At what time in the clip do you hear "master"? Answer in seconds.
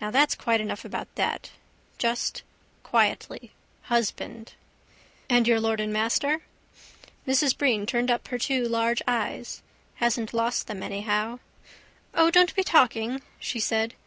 5.92-6.40